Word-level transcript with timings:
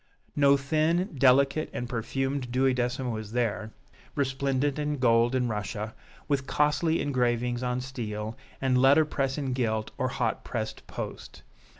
No 0.35 0.57
thin, 0.57 1.13
delicate 1.15 1.69
and 1.73 1.87
perfumed 1.87 2.51
duodecimo 2.51 3.15
is 3.19 3.33
there, 3.33 3.71
resplendent 4.15 4.79
in 4.79 4.97
gold 4.97 5.35
and 5.35 5.47
Russia, 5.47 5.93
with 6.27 6.47
costly 6.47 6.99
engravings 6.99 7.61
on 7.61 7.81
steel, 7.81 8.35
and 8.59 8.79
letter 8.81 9.05
press 9.05 9.37
in 9.37 9.53
gilt 9.53 9.91
or 9.99 10.07
hot 10.07 10.43
pressed 10.43 10.87
post. 10.87 11.43